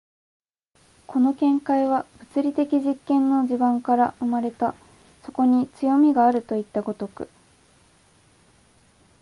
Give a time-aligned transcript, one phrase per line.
[1.05, 4.73] この見解は物理的実験の地盤から生まれた、
[5.23, 7.29] そこに強味があるといった如く。